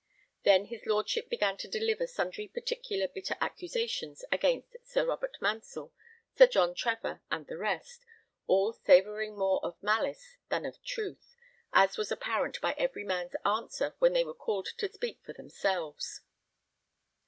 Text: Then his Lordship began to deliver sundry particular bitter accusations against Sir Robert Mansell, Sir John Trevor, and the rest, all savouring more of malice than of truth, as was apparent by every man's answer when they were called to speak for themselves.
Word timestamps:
Then 0.41 0.65
his 0.65 0.87
Lordship 0.87 1.29
began 1.29 1.57
to 1.57 1.67
deliver 1.69 2.07
sundry 2.07 2.47
particular 2.47 3.07
bitter 3.07 3.35
accusations 3.39 4.25
against 4.31 4.75
Sir 4.83 5.05
Robert 5.05 5.37
Mansell, 5.39 5.93
Sir 6.35 6.47
John 6.47 6.73
Trevor, 6.73 7.21
and 7.29 7.45
the 7.45 7.59
rest, 7.59 8.03
all 8.47 8.73
savouring 8.73 9.37
more 9.37 9.63
of 9.63 9.75
malice 9.83 10.37
than 10.49 10.65
of 10.65 10.83
truth, 10.83 11.35
as 11.71 11.97
was 11.99 12.11
apparent 12.11 12.59
by 12.61 12.73
every 12.79 13.03
man's 13.03 13.35
answer 13.45 13.93
when 13.99 14.13
they 14.13 14.23
were 14.23 14.33
called 14.33 14.69
to 14.79 14.91
speak 14.91 15.19
for 15.23 15.33
themselves. 15.33 16.21